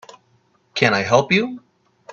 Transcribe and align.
Can 0.73 0.95
I 0.95 1.03
help 1.03 1.31
you? 1.31 1.61